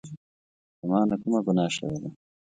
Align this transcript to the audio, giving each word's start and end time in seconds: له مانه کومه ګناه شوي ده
له 0.79 0.85
مانه 0.89 1.15
کومه 1.21 1.39
ګناه 1.45 1.71
شوي 1.75 1.97
ده 2.01 2.09